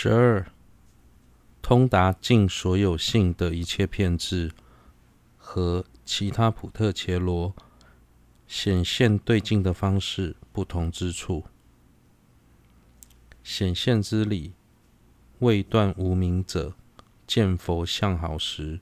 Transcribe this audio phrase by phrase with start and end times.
[0.00, 0.46] 十二，
[1.60, 4.52] 通达尽所有性的一切遍智
[5.36, 7.52] 和其他普特伽罗
[8.46, 11.46] 显现对境的方式不同之处。
[13.42, 14.52] 显现之理，
[15.40, 16.76] 未断无明者
[17.26, 18.78] 见佛相好时，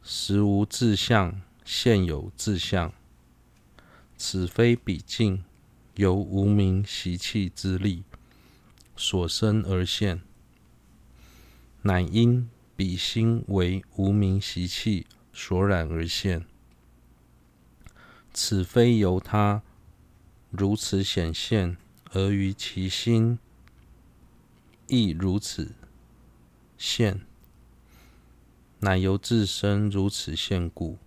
[0.00, 2.92] 实无自相，现有自相。
[4.16, 5.42] 此非彼境
[5.96, 8.04] 由无明习气之力
[8.96, 10.22] 所生而现，
[11.82, 16.44] 乃因彼心为无明习气所染而现。
[18.32, 19.62] 此非由他
[20.50, 21.76] 如此显现。
[22.14, 23.38] 而于其心
[24.86, 25.72] 亦如此
[26.76, 27.22] 现，
[28.80, 30.98] 乃由自身如此现故。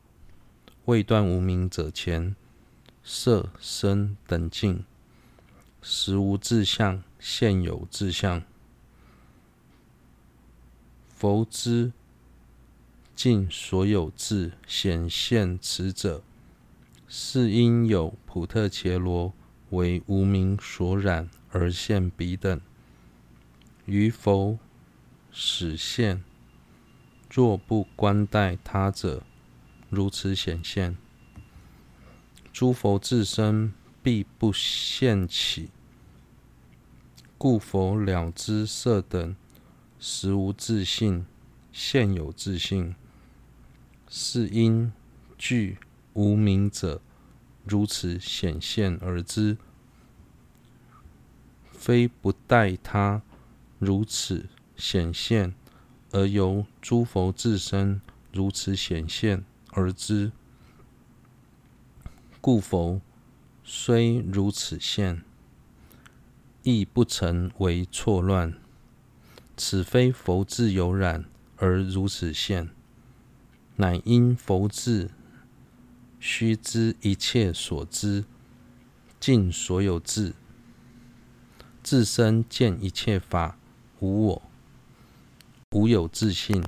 [0.86, 2.36] 未断无明者前，
[3.04, 4.84] 色身等境，
[5.88, 8.42] 实无自相，现有自相。
[11.08, 11.94] 佛知
[13.16, 16.24] 尽所有智显现此者，
[17.08, 19.32] 是因有普特伽罗。
[19.72, 22.62] 为无明所染而现彼等，
[23.86, 24.58] 于佛
[25.32, 26.24] 始现，
[27.30, 29.24] 若不观待他者，
[29.90, 30.96] 如此显现，
[32.54, 33.74] 诸佛自身
[34.06, 35.72] 必不现起。
[37.40, 39.36] 故佛了知色等
[39.98, 41.26] 实无自性，
[41.72, 42.94] 现有自性，
[44.08, 44.94] 是因
[45.40, 45.80] 具
[46.14, 47.02] 无明者。
[47.64, 49.58] 如此显现而知，
[51.72, 53.24] 非不待他
[53.80, 54.46] 如此
[54.78, 55.56] 显现，
[56.12, 58.00] 而由诸佛自身
[58.32, 60.32] 如此显现而知。
[62.40, 63.02] 故佛
[63.68, 65.24] 虽如此现，
[66.62, 68.54] 亦不成为错乱。
[69.58, 71.26] 此非佛自有染
[71.58, 72.70] 而如此现，
[73.78, 75.10] 乃因佛自。
[76.20, 78.26] 须知一切所知，
[79.20, 80.34] 尽所有智，
[81.82, 83.58] 自身见一切法
[84.00, 84.42] 无我，
[85.72, 86.64] 无有自信，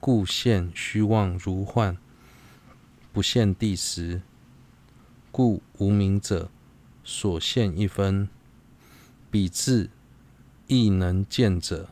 [0.00, 1.98] 故现虚妄如幻，
[3.12, 4.22] 不现谛实。
[5.36, 6.48] 故无明者
[7.02, 8.28] 所现一分，
[9.32, 9.90] 彼自
[10.68, 11.88] 亦能见者，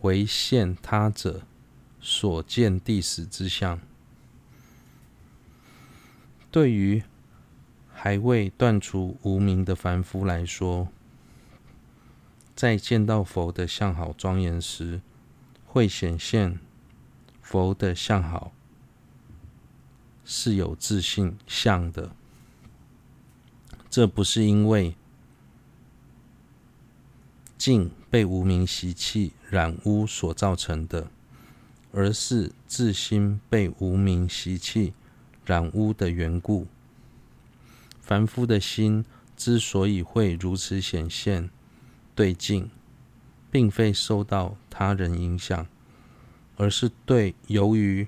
[0.00, 1.42] 为现他者
[2.00, 3.78] 所见地实之相。
[6.50, 7.02] 对于
[7.92, 10.88] 还未断除无明的凡夫来说，
[12.56, 15.02] 在见到佛的相好庄严时，
[15.66, 16.58] 会显现
[17.42, 18.52] 佛的相好
[20.24, 22.12] 是有自信相的。
[23.90, 24.94] 这不是因为
[27.56, 31.10] 境被无明习气染污所造成的，
[31.92, 34.92] 而是自心被无明习气。
[35.46, 36.66] 染污的缘故，
[38.02, 39.02] 凡夫的心
[39.34, 41.48] 之所以会如此显现
[42.14, 42.70] 对境，
[43.50, 45.66] 并非受到他人影响，
[46.58, 48.06] 而是对由于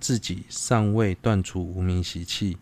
[0.00, 2.56] 自己尚未断除无明习气，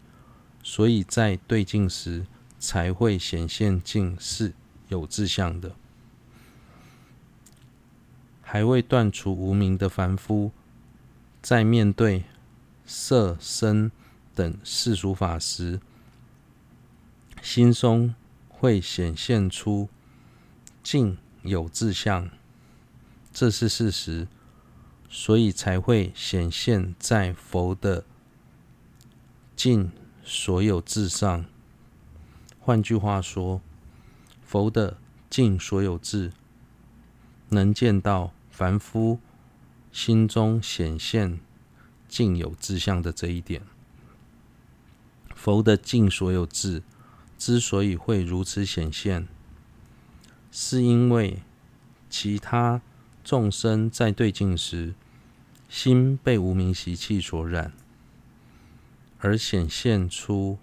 [0.71, 2.27] 所以在对境时
[2.59, 4.53] 才会显现境是
[4.89, 5.75] 有自相的。
[8.43, 10.53] 还未断除无明的凡夫，
[11.41, 12.25] 在面对
[12.84, 13.91] 色、身
[14.34, 15.81] 等世俗法时，
[17.41, 18.15] 心中
[18.50, 19.89] 会显现出
[20.83, 22.29] 境有自相，
[23.33, 24.29] 这是事实，
[25.09, 28.05] 所以才会显现在佛的
[29.56, 29.91] 尽
[30.31, 31.47] 所有智上。
[32.61, 33.62] 换句话说，
[34.44, 34.99] 佛的
[35.31, 36.33] 尽所有智
[37.49, 39.19] 能见到凡夫
[39.91, 41.41] 心中显现。
[42.09, 43.61] 尽有自相的这一点，
[45.34, 46.83] 佛的尽所有智
[47.37, 49.28] 之所以会如此显现，
[50.50, 51.43] 是因为
[52.08, 52.81] 其他
[53.23, 54.94] 众生在对境时，
[55.69, 57.75] 心被无明习气所染，
[59.20, 60.59] 而显现出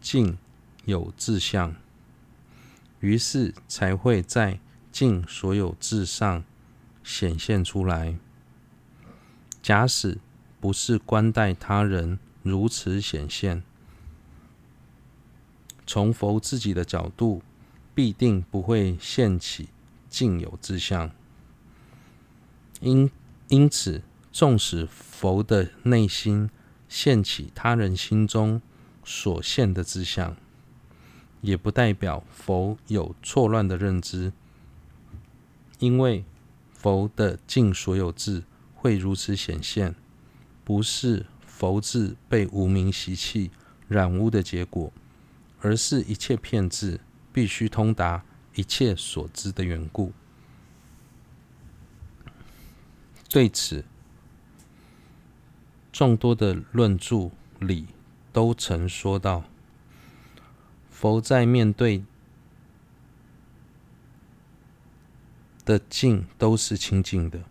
[0.00, 0.36] 尽
[0.84, 1.74] 有自相，
[3.00, 4.58] 于是才会在
[4.90, 6.44] 尽所有智上
[7.04, 8.16] 显现出来。
[9.62, 10.18] 假使
[10.60, 13.62] 不是观待他人如此显现，
[15.86, 17.42] 从佛自己的角度，
[17.94, 19.68] 必定不会现起
[20.08, 21.10] 尽有自相。
[22.80, 23.08] 因
[23.48, 24.02] 因此，
[24.32, 26.50] 纵使佛的内心
[26.94, 28.60] 现起他人心中
[29.02, 30.36] 所现的自相，
[31.40, 34.30] 也不代表佛有错乱的认知，
[35.78, 36.22] 因为
[36.74, 38.42] 佛的尽所有智
[38.74, 39.94] 会如此显现，
[40.64, 43.50] 不是佛智被无明习气
[43.88, 44.92] 染污的结果，
[45.62, 47.00] 而是一切骗智
[47.32, 48.22] 必须通达
[48.54, 50.12] 一切所知的缘故。
[53.30, 53.82] 对此，
[55.92, 57.30] 众多的论著
[57.60, 57.86] 里
[58.32, 59.44] 都曾说到，
[60.90, 62.02] 佛在面对
[65.66, 67.42] 的境都是清净的。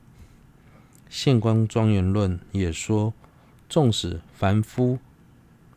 [1.07, 3.13] 现观庄严论也说，
[3.69, 4.97] 纵使凡夫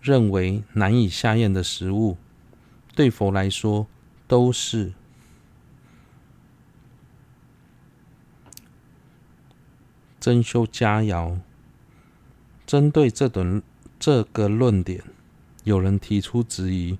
[0.00, 2.16] 认为难以下咽的食物，
[2.94, 3.86] 对佛来说
[4.26, 4.94] 都是
[10.18, 11.38] 珍馐佳肴。
[12.66, 13.62] 针对这等
[13.98, 15.02] 这个论点，
[15.64, 16.98] 有人提出质疑：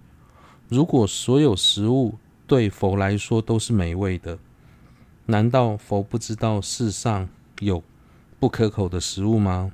[0.69, 4.39] 如果所有食物对佛来说都是美味的，
[5.27, 7.29] 难道佛不知道世上
[7.61, 7.83] 有
[8.39, 9.73] 不可口的食物吗？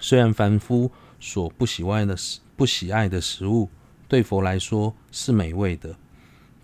[0.00, 0.90] 虽然凡夫
[1.20, 3.68] 所不喜爱的食不喜爱的食物
[4.08, 5.96] 对佛来说是美味的，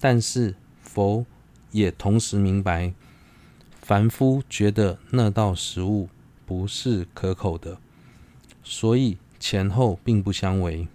[0.00, 1.25] 但是佛
[1.70, 2.93] 也同时明白，
[3.81, 6.08] 凡夫觉得那道食物
[6.50, 7.79] 不是可口的，
[8.64, 10.88] 所以前后并不相违。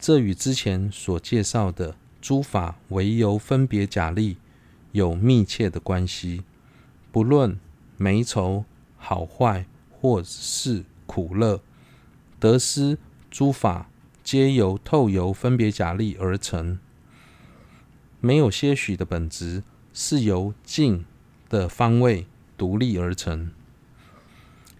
[0.00, 4.38] 这与之前所介绍的诸法唯由分别假立
[4.90, 6.42] 有密切的关系。
[7.12, 7.56] 不论
[7.96, 8.64] 美丑
[8.96, 11.62] 好坏，或是苦乐
[12.40, 12.98] 得失，
[13.30, 13.88] 诸法
[14.24, 16.80] 皆由透由分别假立而成，
[18.20, 19.62] 没有些许的本质
[19.92, 21.04] 是由境
[21.48, 23.50] 的方位独立而成。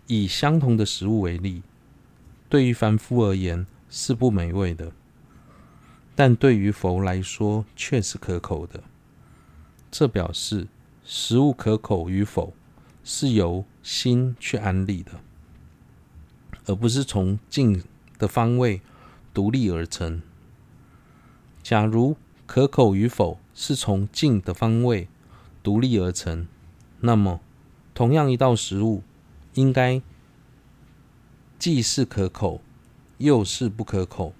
[0.07, 1.63] 以相同的食物为例，
[2.49, 4.93] 对于凡夫而言是不美味的，
[6.15, 8.83] 但对于佛来说却是可口的。
[9.91, 10.67] 这表示
[11.05, 12.53] 食物可口与否
[13.03, 15.13] 是由心去安立的，
[16.67, 17.83] 而不是从境
[18.19, 18.83] 的方位
[19.33, 20.21] 独立而成。
[21.63, 25.09] 假如可口与否是从境的方位
[25.63, 26.47] 独立而成，
[27.01, 27.41] 那么，
[27.95, 29.05] 同样一道食物，
[29.55, 30.03] 应该
[31.61, 32.61] 既是可口，
[33.19, 34.35] 又是不可口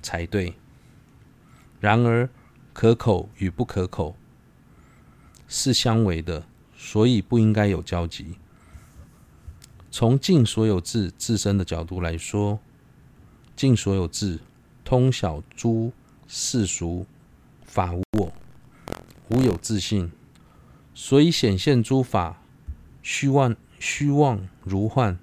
[0.00, 0.54] 才对。
[1.80, 2.30] 然而，
[2.72, 4.14] 可口与不可口
[5.48, 6.46] 是相违的，
[6.76, 8.36] 所以不应该有交集。
[9.90, 12.60] 从尽所有智自身的角度来说，
[13.56, 14.38] 尽所有智
[14.84, 15.92] 通晓诸
[16.28, 17.04] 世俗
[17.64, 18.32] 法无我，
[19.28, 20.12] 无有自性，
[20.94, 22.41] 所以显现诸法。
[23.02, 25.18] 虚妄虚妄如幻，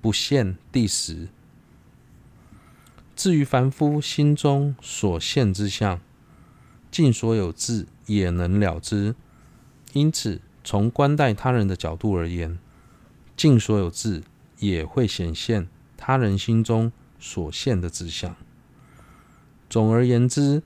[0.00, 1.28] 不现第十。
[3.14, 6.00] 至于凡夫心中所现之相，
[6.90, 9.14] 尽所有智也能了之。
[9.92, 12.58] 因此，从观待他人的角度而言，
[13.36, 14.22] 尽所有智
[14.58, 18.36] 也会显现他人心中所现的智相。
[19.70, 20.62] 总而言之，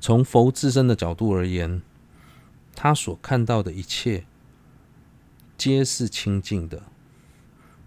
[0.00, 1.82] 从佛自身的角度而言，
[2.74, 4.24] 他所看到的一切
[5.56, 6.82] 皆是清净的，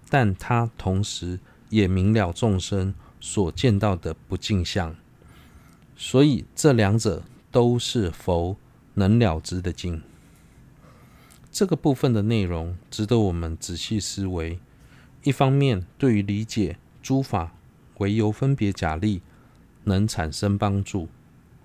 [0.09, 1.39] 但他同时
[1.69, 4.95] 也明了众生所见到的不净相，
[5.95, 8.57] 所以这两者都是佛
[8.93, 10.01] 能了知的境。
[11.51, 14.59] 这个部分的内容值得我们仔细思维。
[15.23, 17.55] 一方面，对于理解诸法
[17.99, 19.21] 唯由分别假立
[19.85, 21.07] 能产生帮助；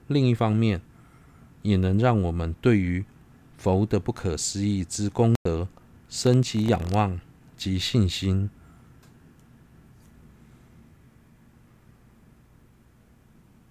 [0.07, 0.81] 另一方面，
[1.69, 3.05] 也能让我们对于
[3.57, 5.69] 佛的不可思议之功德，
[6.09, 7.21] 升起仰望
[7.57, 8.49] 及信心。